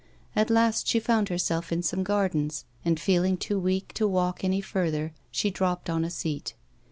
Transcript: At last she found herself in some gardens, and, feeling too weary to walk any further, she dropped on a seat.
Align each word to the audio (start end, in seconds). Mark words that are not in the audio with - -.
At 0.35 0.49
last 0.49 0.87
she 0.87 0.99
found 0.99 1.29
herself 1.29 1.71
in 1.71 1.83
some 1.83 2.01
gardens, 2.01 2.65
and, 2.83 2.99
feeling 2.99 3.37
too 3.37 3.59
weary 3.59 3.85
to 3.93 4.07
walk 4.07 4.43
any 4.43 4.59
further, 4.59 5.13
she 5.29 5.51
dropped 5.51 5.91
on 5.91 6.03
a 6.03 6.09
seat. 6.09 6.55